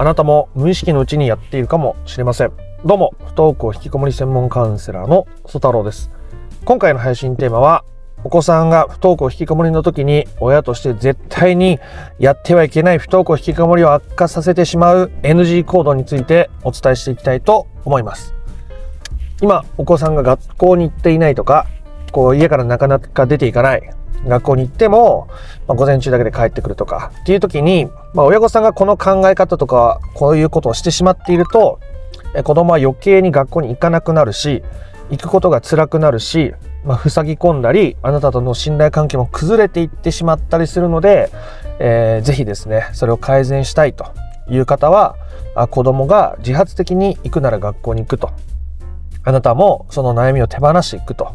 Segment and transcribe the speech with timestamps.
[0.00, 2.52] あなたも無意識のうちにやっているかもしれません。
[2.84, 6.12] どうも、不登校引きこもり専門カウンセラーの曽太郎です。
[6.64, 7.84] 今回の配信テーマは、
[8.22, 11.80] お子さんが不登校引きこもりの時に親として絶対に
[12.20, 18.36] やってはいけない不登校引きこもりを悪化させてしまう NG 行動についてお伝えしていきたいと思います。
[19.42, 21.66] 今、お子さんが学校に行っていないとか、
[22.12, 23.82] こう家からなかなか出ていかない、
[24.26, 25.28] 学校に行っても、
[25.66, 31.80] まあ、午前中だけで帰ってくるとかっていう時に、まあ、親御さんがこの考え方とかこういうことをしてしまっていると
[32.34, 34.62] え子供は余計に学校に行かなくなるし
[35.10, 36.52] 行くことが辛くなるし、
[36.84, 41.30] まあ、塞ぎ込んだりあなたとの信頼関係も崩れていってしまったりするので、
[41.78, 44.06] えー、ぜひですねそれを改善したいと
[44.50, 45.16] いう方は
[45.54, 48.32] あ子供が自発的に行くなら学校に行くと。
[49.24, 51.34] あなたもその悩みを手放していくと、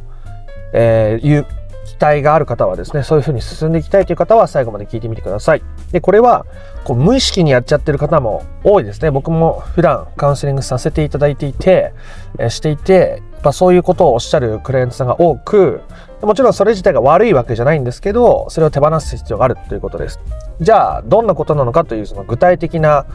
[0.74, 1.46] えー、いう
[1.86, 5.64] 期待がある方はですね、そういうふうに進んでいきたいという方は最後まで聞いてみてください。
[5.92, 6.46] で、これは
[6.84, 9.12] こう無意識にやっちゃってる方も多いですね。
[9.12, 11.94] 僕も普段カウンセリングさせていただいていて、
[12.40, 15.82] えしていて、やっぱそういうことをおっしゃるクライアントさんが多く、
[16.22, 20.20] もちろんそれ自体が悪いわけじゃないんですけど、それを手放す必要があるということです。
[20.62, 23.06] じゃあ、どんなことなのかというその具体的な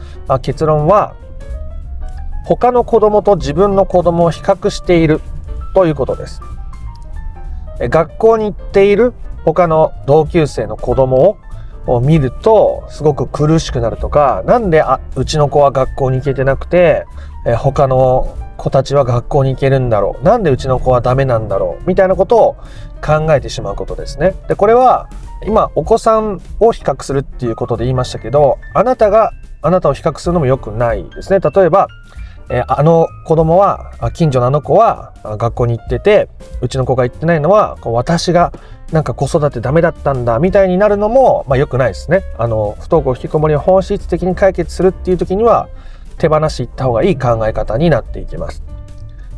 [0.41, 1.15] 結論は、
[2.45, 5.21] 他の子供と自分の子供を比較している
[5.75, 6.41] ということです。
[7.87, 9.13] 学校に行っている
[9.45, 11.37] 他の同級生の子供
[11.87, 17.05] を見るとすごく苦しくなるとかなんであうちの子は学校に行けてなくて
[17.45, 22.55] え他の子たちは学校に行けるんだろうなんでうちの子はダメなんだろうみたいなことを
[23.01, 24.35] 考えてしまうことですね。
[24.49, 25.09] でこれは
[25.47, 31.39] 今お子さんを比較するっていうことで言いましたけどあなたがあなたを比較するのも良くないですね。
[31.39, 31.87] 例えば
[32.49, 36.29] えあの子供は近所のあの子は学校に行ってて
[36.61, 38.51] うちの子が行ってないのはこう私が
[38.91, 42.23] なんか子育てダメだったんだみたいになるのも、まあ、良くないですね。
[42.39, 45.69] あの不登校引きこもりを本質的に解決するっていう時には
[46.17, 48.63] 手放していった方がいい考え方になっていきます。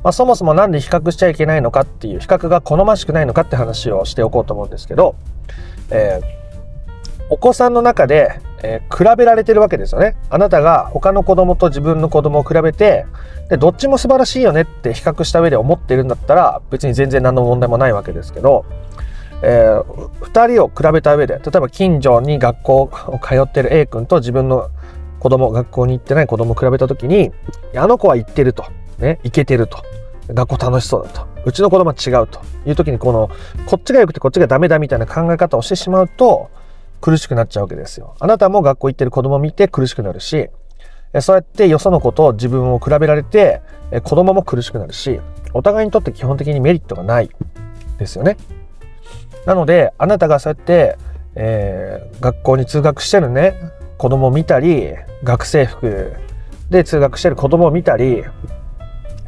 [0.03, 5.16] まあ、そもそも何で比較しちゃいけないのかっていう比較が好ましくないのかって話をしておこうと思うんですけど、
[5.91, 10.16] えー、お子さんの中でえー、比べられてるわけですよね。
[10.30, 13.06] あなたが他の子供と自分の子供を比べて
[13.50, 18.66] でどっちも素晴らしいよねって比較した上で思ってるんだったら別に全然何の問題もないわけですけど、
[19.44, 19.84] えー、
[20.22, 24.70] 2人を比べた上で例えば近所に学校を通ってる A 君と自分の
[25.20, 27.32] 子供学校に行ってない子供を比べた時に
[27.76, 28.66] あの子は行ってると、
[29.00, 29.84] ね、行けてると。
[30.34, 31.28] 学校楽しそうだと。
[31.46, 32.40] うちの子供は違うと。
[32.66, 33.30] いう時にこの
[33.66, 36.50] こっちが良くてこっちがダメだみたいな考え方をしてしまうと
[37.01, 38.16] 苦しくなっちゃうわけですよ。
[38.19, 40.50] あなたも学校行ってる子供を見て苦しくなるし、
[41.19, 43.62] そうやってよその子と自分を比べられて、
[44.03, 45.19] 子供も苦しくなるし、
[45.53, 47.29] お互いにとって基本的にメリットがない
[47.97, 48.38] ですよね。
[49.45, 50.97] なので、あなたがそうやって、
[51.35, 53.56] えー、学校に通学してるね、
[53.97, 56.13] 子供を見たり、学生服
[56.69, 58.23] で通学してる子供を見たり、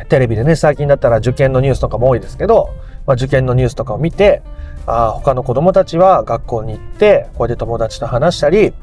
[0.09, 2.69] テレビでね、最近だったら受験のニュースとかも多いですけど、
[3.05, 4.41] まあ、受験のニュースとかを見て、
[4.85, 8.73] あ他の子供たちは学校に行ってこうやって友達と話したり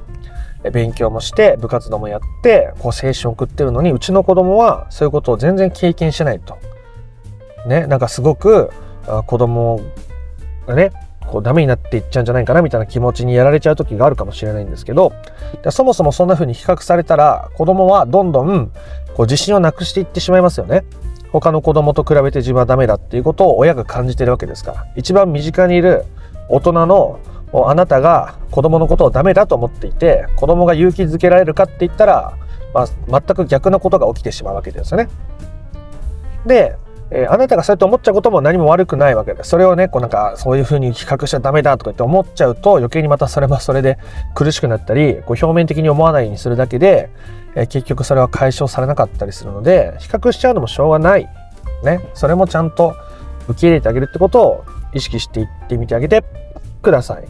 [0.72, 6.58] 勉強もして部活動もやってこう青春を送ってるのにうちの子供はそういうことを全然経験しないと。
[7.66, 8.70] ね、なんかすごく
[9.26, 9.80] 子供
[10.66, 10.92] がね
[11.26, 15.12] こうダメになっていっちゃうんじゃないかなみたいな気持ちにやられちゃう時があるかもしれないんですけど
[15.70, 18.72] そもそもそんな風に比較されたら子供はどんどん
[19.14, 20.84] こう自信をなくしていってしまいますよね。
[21.32, 26.04] 他の子供と比べて自分はダメだっていうことを親が感じてるわけですから一番身近にいる
[26.48, 27.20] 大人の
[27.52, 32.36] あなたが子供のことをダメだと思っていて子供が勇気づけられるかって言ったら、
[32.74, 35.08] まあ、全く逆なことが起きてしまうわけですよね。
[36.46, 36.76] で、
[37.10, 39.50] えー、あなたがそうやって思っちゃうことも何も悪くないわけです。
[39.50, 43.98] それをね、こうなんかそういうふうに比較しちゃダメだとか言って思っちゃうと余計にまたそれはそれで
[44.34, 47.10] 苦しくなったり、こう表面的に思わないようにするだけで、
[47.54, 51.28] え、結局それは解消されなかったりするので比較しちゃうのもしょうがない。
[51.82, 52.10] ね。
[52.14, 52.94] それもちゃんと
[53.48, 56.24] 受け入れてあげるってことを意識していってみてあげて
[56.82, 57.24] ください。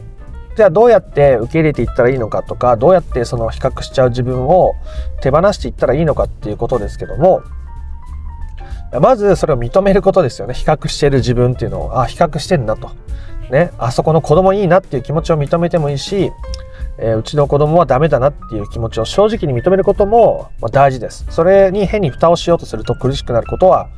[0.56, 4.74] じゃあどうやって受け入れていったらいいのかとかどうやってその比較しちゃう自分を
[5.22, 7.42] 手放していったらいいのかっていうことですけども
[9.00, 10.54] まずそれを認めることですよね。
[10.54, 12.90] 比較してる自分っていうのをあ比較してんだと。
[13.50, 13.70] ね。
[13.78, 16.32] あそこの子供いいなっていう気持ちを認めてもいいし
[17.02, 21.24] えー、うちの子供はダメだなっていう気持ちを正直に認めることも、まあ、大事です。
[21.30, 23.88] それに変に蓋をしようとすると苦しくなることは、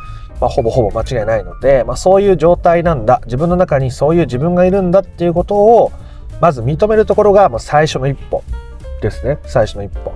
[0.40, 3.20] まあ、ほぼほぼ間違いないので、まあ、そういう状態なんだ。
[3.24, 5.92] 自分の中にそういう自分がいるんだっていうことを
[6.40, 8.44] まず認めるところが、まあ、最初の一歩
[9.00, 9.38] ですね。
[9.42, 10.12] 最初の一歩。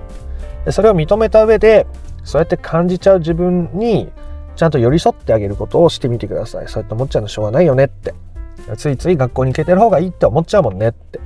[0.63, 1.87] でそれを認めた上で
[2.23, 4.09] そうやって感じちゃう自分に
[4.55, 6.67] ちゃんと寄り添ってあげることをしてみてください。
[6.67, 8.13] そうやって思っちゃうのしょうがないよねって。
[8.75, 11.19] ついつい学校に行けてる方がいいって思っちゃうもんねって。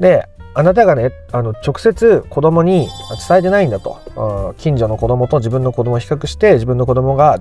[0.00, 2.88] であなたがね、あの、直接子供に
[3.28, 4.54] 伝えてないんだと。
[4.58, 7.38] 近所の子供と自分の子供を比較して、自分の子供が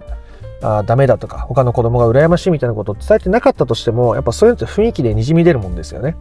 [0.61, 6.15] あダメだとか、他の子供が羨ましいみたいなことを伝えてなかったとしても、やっぱそういうのって雰囲気で滲み出るもんですよね。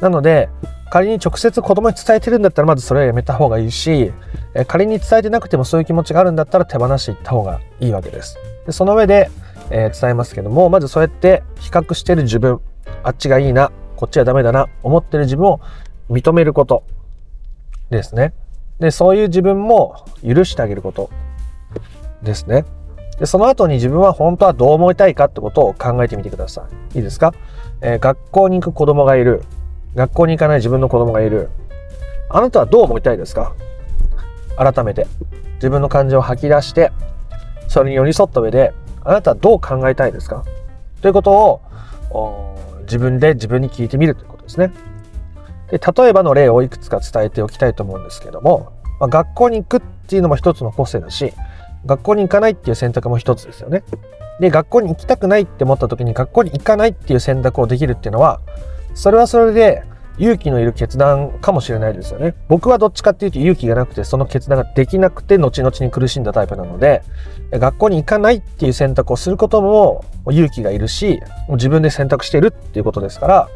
[0.00, 0.48] なので、
[0.90, 4.12] 仮に直接子供に伝えてるんだったらまずそれはやめた方がいいし、
[4.66, 8.38] 仮に伝えてなくてもそういう気持ちがあるんだったら手放していった方がいいわけです。
[8.64, 9.30] でその上で、
[9.70, 12.60] えー、伝えますけども、まずそうやって比較してる自分、
[13.02, 15.60] あっちがいいな、こっちはダメだな、思ってる自分を
[16.08, 16.84] 認めること
[17.90, 18.32] ですね。
[18.78, 21.10] で、そういう自分も許してあげること
[22.22, 22.64] ですね。
[23.18, 26.98] で、その後に自分は本当はどう思いたいかってことを考えてみてください。
[26.98, 27.34] いいですか、
[27.80, 29.42] えー、学校に行く子供がいる。
[29.96, 31.50] 学校に行かない自分の子供がいる。
[32.30, 33.52] あなたはどう思いたいですか？
[34.56, 35.08] 改めて。
[35.54, 36.92] 自分の感情を吐き出して、
[37.66, 38.72] それに寄り添った上で、
[39.02, 40.44] あなたはどう考えたいですか？
[41.02, 42.58] ということを
[42.88, 44.72] 自分で自分に聞いてみるということですね。
[45.70, 51.34] で例えばの例をいくつか伝えておきたいと思うんですけども、まあ、学校に行くっていうのも一つの個性だし
[51.84, 53.84] 学校に行かないっていう選択も一つですよね。
[54.40, 58.40] で学校に行きたくないって思った時に学校に行かないっていう選択をできるっていうのは
[58.94, 59.82] それはそれで
[60.18, 62.34] 勇気のいる決断かもしれないですよね。
[62.48, 67.02] 僕はどっちかっていうと勇気がなくてその決断ができなくて後々に苦しんだタイプなので
[67.52, 71.20] 学校に行かないっていう選択をすることも勇気がいるし
[71.50, 73.48] 自分で選択してるっていうことですから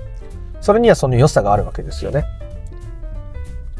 [0.61, 2.25] それにはその良さがあるわけですよね。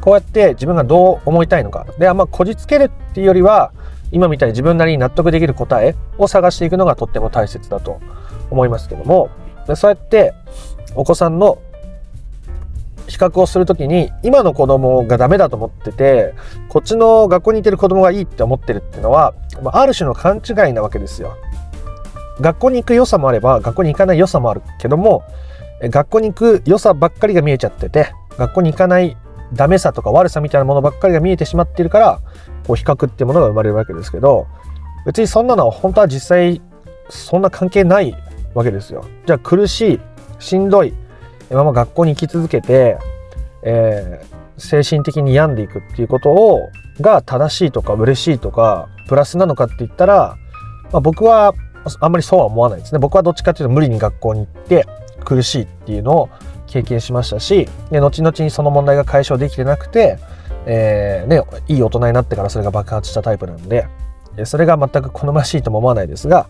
[0.01, 1.87] こうやって自分がどう思いたいのか。
[1.97, 3.73] で、あんまこじつけるっていうよりは
[4.11, 8.01] 今みたいに自分なりに納得できる答えを探していくのがとっても大切だと
[8.51, 9.31] 思いますけども
[9.75, 10.35] そうやって
[10.95, 11.59] お子さんの
[13.07, 16.35] 比較をするときに今の子供がダメだと思ってて
[16.69, 19.35] こっちの学校に行ってる子供がいいって思ってるっていうのは
[19.73, 21.37] ある種の勘違いなわけですよ。
[22.41, 25.23] 学校に行く良さもあれば学校に行かない良さもあるけども
[25.83, 29.17] 学校に行く良さばっかりが見えちゃってて学校に行かない
[29.53, 32.21] ダメさとか悪さみたいなものばっかりが見えてしまっているから
[32.67, 34.47] こう比較っていうものが生まれるわけですけど
[35.05, 36.63] 別にそんなのは本当は実際
[37.11, 38.15] そんな関係ない
[38.55, 39.05] わけですよ。
[39.27, 40.01] じゃあ苦しい
[40.39, 40.95] しんどい
[41.57, 42.99] まま学校に行き続けて、
[43.63, 46.71] えー、精神的に病んでいくっていうことを
[47.01, 50.37] が正しいとか嬉しいとかプラスなのかって言ったら、
[50.93, 51.55] まあ、僕は
[52.01, 52.99] あんまりそうは思わないですね。
[52.99, 54.87] 僕はどっちかっていうと無理に学校に行って
[55.25, 56.29] 苦しいっていうのを
[56.67, 60.19] 経験しましたしで後々にその問題が解消できてなくて、
[60.67, 63.87] えーね、いい大人になってからそれが爆発したタイプなんで
[64.45, 66.49] それが全く好ましいとも思わないですが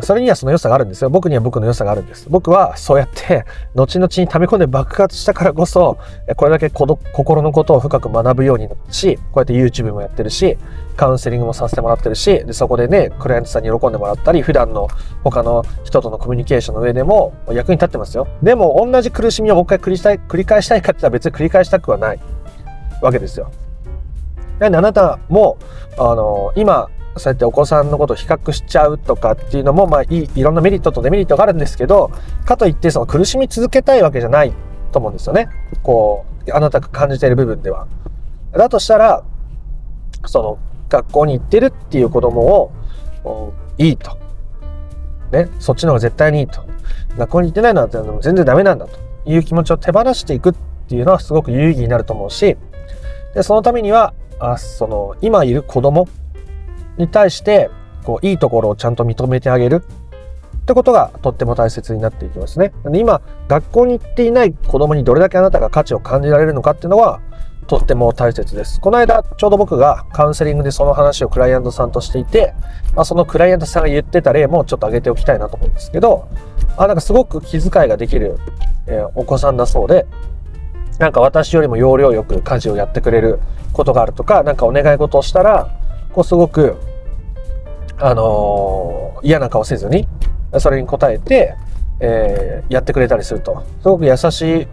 [0.00, 1.10] それにはその良さがあるんですよ。
[1.10, 2.28] 僕には僕の良さがあるんです。
[2.30, 3.44] 僕はそうやって
[3.76, 5.98] 後々に溜め込んで爆発したからこそ、
[6.36, 10.56] これだけ心のことを深く学ぶようになったし、こうやって YouTube もやってるし、
[10.96, 14.88] カウンセリングもさせてもらってるし、でそこでね、クライアントさんに喜んでもらったり、普段の
[15.22, 18.26] 他の人とのコミュニケーションの上でも役に立ってますよ。
[18.42, 22.20] でも同じ苦しみをもう一回繰りしたい繰り返したいかって言ったら別に繰り返したくはない
[23.02, 23.50] わけですよ。
[24.58, 25.58] なんであなたも、
[25.98, 32.10] あの、今、そうやってお子さんのことを比較しちゃうとかっていうのも、まあいい、いろんなメリットとデメリットがあるんですけど、
[32.44, 34.52] かといってその苦しみ続けたいわけじゃない
[34.92, 35.48] と思うんですよね。
[35.82, 37.86] こう、あなたが感じている部分では。
[38.52, 39.24] だとしたら、
[40.26, 40.58] その、
[40.88, 42.72] 学校に行ってるっていう子供を、
[43.78, 44.16] いいと。
[45.32, 46.62] ね、そっちの方が絶対にいいと。
[47.16, 50.54] 学校に行ってないのは全然ダメなんだという気持ちを手放していくっ
[50.88, 52.56] ていうのはすごく有意義になると思うし、
[53.34, 56.06] で、そのためには、あその、今いる子供
[56.98, 57.70] に対して
[58.04, 62.72] こういいところをちゃんと認めてあげるってことがとっても大切になっていきますね。
[62.92, 67.20] 今学校に行っていない子供にどれだけあなたが価値を感じられるのかっていうのは
[67.66, 68.80] とっても大切です。
[68.80, 72.54] この間ちょうど僕がカウンセリングでその話をクライアントさんとしていて、
[72.94, 76.28] まあ、そのクライアントさんが言ってた例もちょっと挙げておきたいなと思うんですけど
[76.76, 78.38] あなんかすごく気遣いができる、
[78.86, 80.06] えー、お子さんだそうで
[80.98, 83.40] なんか私よりも要領よく家事をやってくれる
[83.72, 85.70] ことがあるとか何かお願い事をしたら
[86.16, 86.76] こうすごく、
[87.98, 90.08] あのー、嫌な顔せずに、
[90.58, 91.54] それに応えて、
[92.00, 93.62] えー、やってくれたりすると。
[93.82, 94.66] すごく優しい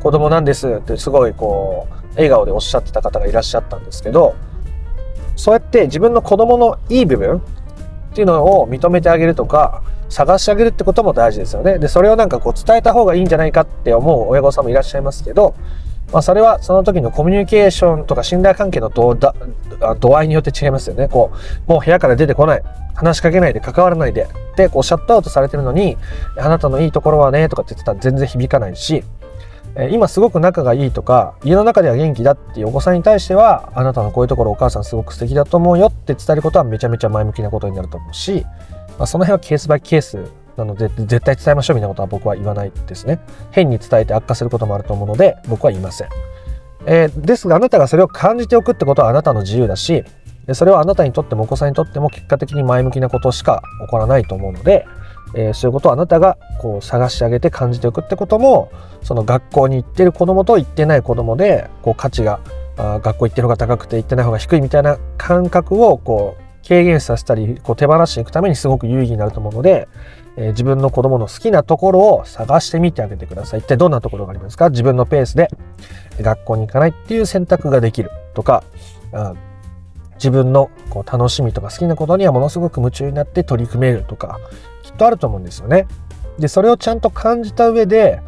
[0.00, 4.34] 子供なんですってすごいこう、笑顔でおっしゃってた方がいらっしゃったんですけど、
[5.36, 7.40] そうやって自分の子供のいい部分っ
[8.14, 11.78] ていうのを認めてあげるとか、探してあげるってことも大事ですよね。
[11.78, 15.54] で、それをなんかこう伝えた方がいいんじゃないかって思う親御さんもいらっしゃいますけど、
[16.12, 21.08] まあ、それはその時のコミュニケーションとか信頼関係の度度合いによって違いますよね。
[21.08, 21.32] こ
[21.66, 22.62] う、もう部屋から出てこない。
[22.94, 24.26] 話しかけないで関わらないで。
[24.56, 25.96] で、こうシャットアウトされてるのに、
[26.36, 29.04] あなたのいいところはね、とかって言ってたら全然響かないし、
[29.92, 38.44] 今すごく仲がいいとか、家の中では元気だっていうお子さんに対しては、あなたのこういうところお母さんすごく素敵だと思うよって伝えることはめちゃめちゃ前向きなことになると思うし、
[38.98, 40.18] まあ、その辺はケースバイケース
[40.58, 43.20] なので、絶対伝えましょうみたいなことは僕は言わないですね。
[43.50, 46.08] 変に伝えて悪化することもあると思うので、僕は言いません。
[46.86, 50.04] えー、ですが、あなたがそれを感じておくってことはあなたの自由だし、
[50.54, 54.86] それはあなたにとってもお子さんにとっても結果的に前向きなことしか起こらないと思うので、
[55.34, 58.72] えー、そういうことをあなたがこう探し上げて感じておくってことも
[59.02, 62.40] その学校に行ってる子供と行ってない子供でこう価値が
[62.78, 69.88] あ学校行ってる方が高くて行ってない方が低いみたいな感覚をこう軽減させたりこう手放していくためにすごく有意義になると思うので、
[70.38, 73.60] えー、自分の子供の好きなところを探してみてあげてください。
[73.60, 74.70] 一体どんなところがありますか？
[74.70, 75.48] 自分のペースで
[76.20, 78.62] 学校に行かないっていう選択ができるとか、
[79.12, 79.34] あ
[80.14, 84.38] 自分のこう楽しみとか好きなことにはものすごく夢中になって取り組めるとか
[84.82, 85.86] きっとあると思うんですよね。
[86.38, 88.20] でそれをちゃんと感じた上で、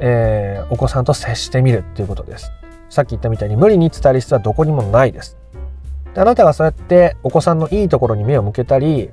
[0.00, 2.50] えー、お子さんと接してみるっていうことです。
[2.88, 5.36] さっき言ったみたいに無理に伝える必要はどこにもないです。
[6.14, 9.10] であなたがそうやってお子さんのいいところに目を向けたり、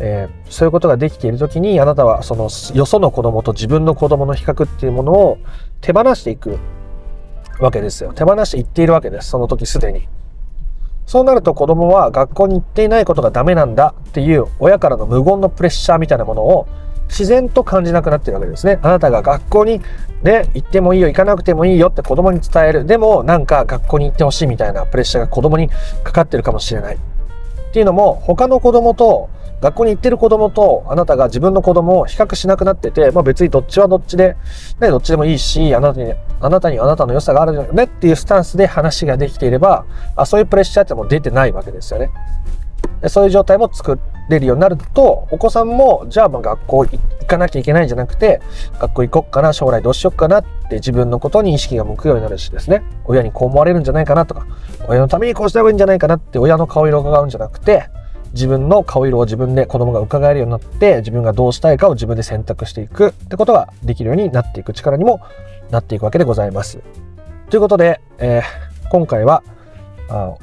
[0.00, 5.38] えー、そういうことができている時にあなたはそのよその子供と自分の子供の比較っていうものを
[5.80, 6.58] 手放していく
[7.60, 8.12] わけですよ。
[8.12, 9.30] 手放していっているわけです。
[9.30, 10.08] その時すでに。
[11.06, 16.66] そうなると子供は学校に行っていないことがダメなんだっていう親からの無言のプレッシャーみたいなものを
[17.08, 18.78] 自然と感じなくなってるわけですね。
[18.82, 19.80] あなたが学校に
[20.22, 22.84] ね、行ってもいいよ、行かなくてもいいよって子供に伝える。
[22.84, 25.68] でもなんか学校に行ってほしいみたいなプレッシャーが子供に
[26.02, 26.96] かかってるかもしれない。
[26.96, 26.98] っ
[27.72, 29.28] ていうのも他の子供と
[29.60, 34.36] 学校に行ってる子供とあなたが自分の子供を比較しなくなってて、まあ別にどっちはどっちで、
[34.80, 42.10] ね、どっちでもいいし、あなたに、あなたにあなたの良さがあるよねっていうスタンスで話ができていれば、あそういうプレッシャーってもう出てないわけですよね。
[43.08, 48.40] そういう状態も作れるようになると、お子さんも、じゃあまあ学校行かなきゃいけないんじゃなくて、
[48.80, 54.46] 学校行こっかな、将来どうしよっかなって自分のことに意識が向くようになるしですね、親にこう思われるんじゃないかなとか、
[54.88, 57.88] 親のためにこうした方がいいんじゃないかなって親の顔色を伺うんじゃなくて、
[58.32, 65.20] 自分の顔色を自分で子供が伺えるようになって自分がどうしたいかを自分で選択していくってことができるようになっていく力にも
[65.70, 66.80] なっていくわけでございます。
[67.48, 69.42] ということで、えー、今回は
[70.10, 70.34] あ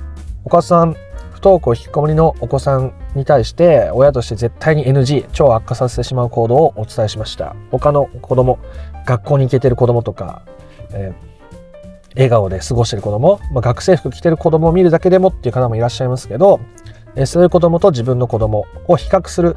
[0.44, 0.96] お母さん
[1.44, 8.60] 不登校引きこもりのお子さんに対して親として絶対に NG 超悪化させてしまう行動をお伝えしました他の子供
[9.06, 10.44] 学校に行けてる子供とか、
[10.94, 16.62] えー、笑顔で過ごしてる子供、まあ、学生服着てる子供を見るだけでもっていう方もいらっしゃいますけど
[17.16, 19.56] えそういう子供と自分の子供を比較する。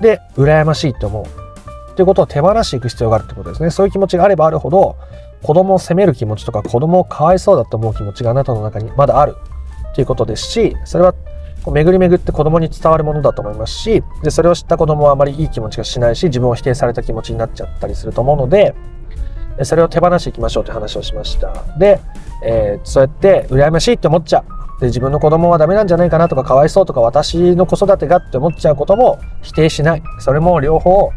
[0.00, 1.24] で、羨ましいって思う。
[1.24, 3.70] っていうことを手放していく必要があるってことですね。
[3.70, 4.96] そういう気持ちがあればあるほど、
[5.42, 9.36] 子供を責める気持ちとか子供をかわいそうだと思う気持ちがあなたの中にまだある
[9.94, 11.14] っていうことですし、それは
[11.66, 18.74] 巡り巡って子供に伝わるものだと思いますし、で、それを知った子供はあまりいい気持ちがしないし、自分を否定された気持ちになっちゃったりすると思うので、
[19.62, 21.54] それを手放していきましょうという話をしました。
[21.78, 22.00] で、
[22.44, 24.80] えー、そうやって羨ましいって思っちゃう。
[24.80, 31.10] で自分の子供はダメなんじゃないかなとかかわいそうとか私の子育てがって思っちゃうことも否定しないそれも両方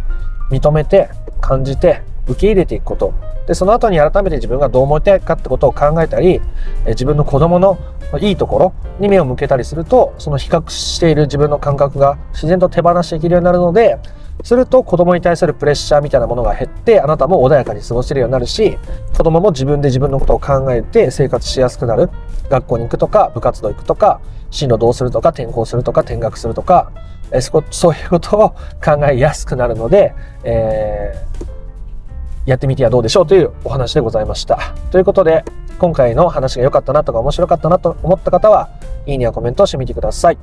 [0.51, 1.09] 認めて
[1.41, 3.13] 感じて受け入れていくこと
[3.47, 6.41] でその後に改めて自分がどう思いたいかってことを考えたり
[6.85, 7.79] 自分の子供の
[8.19, 13.97] いいところに目を向けたりするとその比較している自分の感覚が自然と手放していけるようになるので
[14.43, 18.77] すると子供に対するプレッシャーみたいなものが減ってあなたも穏やかに過ごせるようになるし
[19.17, 22.09] 子供も自分で自分のことを考えて生活しやすくなる。
[22.49, 26.91] 学校に行くとか部活動行くとか進路どうするとか転校するとか転学するとか
[27.31, 28.49] えそそういうことを
[28.83, 30.13] 考えやすくなるので、
[30.43, 31.45] えー、
[32.47, 34.57] やってみてはどうでしょうというお話でございました。
[34.89, 35.43] ということで
[35.77, 38.69] 今回の話が良かったなとか面白かったなと思った方は
[39.05, 40.37] いいねやコメントをしてみてください。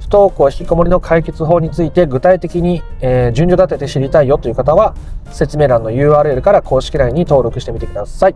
[0.00, 4.94] 不登校引きこもりの解決法について具体的に、えー、順序立てて知りたいよという方は
[5.30, 8.34] 説明欄の URL から公式 LINE に登録してみてください。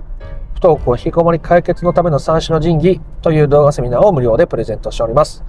[0.54, 5.44] 不登校引きこもり解決のための三種の神器という動画セミナーを無料でプレゼントしております。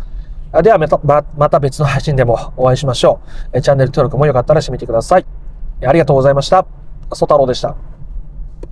[0.63, 0.99] ではまた、
[1.37, 3.19] また別の配信でもお会いしましょ
[3.53, 3.61] う。
[3.61, 5.25] チャンネル登録もよかったらしてみてください。
[5.85, 6.88] ありがとうございました。
[7.15, 7.75] ソ太郎でした。